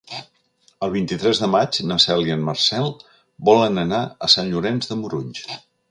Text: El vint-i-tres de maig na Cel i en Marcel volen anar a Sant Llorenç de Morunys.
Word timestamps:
El 0.85 0.91
vint-i-tres 0.95 1.41
de 1.43 1.49
maig 1.57 1.79
na 1.91 1.99
Cel 2.05 2.25
i 2.29 2.35
en 2.37 2.43
Marcel 2.49 2.91
volen 3.51 3.79
anar 3.87 4.03
a 4.29 4.35
Sant 4.37 4.53
Llorenç 4.57 4.93
de 4.95 5.03
Morunys. 5.05 5.49